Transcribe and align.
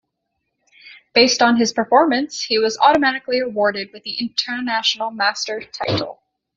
Based 1.13 1.43
on 1.43 1.57
his 1.57 1.73
performance, 1.73 2.41
he 2.41 2.57
was 2.57 2.75
automatically 2.79 3.37
awarded 3.39 3.91
the 4.03 4.13
International 4.13 5.11
Master 5.11 5.61
title. 5.63 6.23